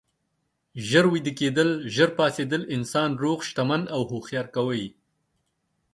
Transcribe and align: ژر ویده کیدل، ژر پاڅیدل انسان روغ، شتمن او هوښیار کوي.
ژر 0.87 1.05
ویده 1.13 1.33
کیدل، 1.39 1.69
ژر 1.95 2.09
پاڅیدل 2.17 2.61
انسان 2.75 3.09
روغ، 3.21 3.39
شتمن 3.47 3.81
او 3.95 4.01
هوښیار 4.11 4.47
کوي. 4.55 4.85